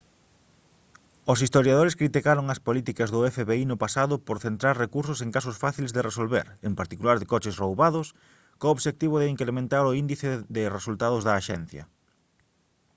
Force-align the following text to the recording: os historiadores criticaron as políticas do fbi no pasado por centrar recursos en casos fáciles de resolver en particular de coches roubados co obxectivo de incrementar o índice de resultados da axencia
os 1.31 1.39
historiadores 1.45 1.97
criticaron 2.01 2.45
as 2.53 2.63
políticas 2.67 3.09
do 3.13 3.19
fbi 3.35 3.61
no 3.67 3.77
pasado 3.83 4.13
por 4.27 4.37
centrar 4.45 4.75
recursos 4.85 5.19
en 5.25 5.29
casos 5.35 5.59
fáciles 5.63 5.93
de 5.95 6.05
resolver 6.09 6.45
en 6.67 6.73
particular 6.79 7.17
de 7.19 7.29
coches 7.33 7.57
roubados 7.63 8.07
co 8.59 8.65
obxectivo 8.75 9.15
de 9.19 9.31
incrementar 9.33 9.83
o 9.85 9.95
índice 10.03 10.29
de 10.55 10.63
resultados 10.77 11.21
da 11.27 11.33
axencia 11.41 11.83